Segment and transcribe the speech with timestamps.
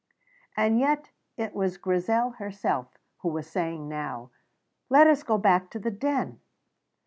[0.57, 4.31] And yet it was Grizel herself who was saying now,
[4.89, 6.39] "Let us go back to the Den."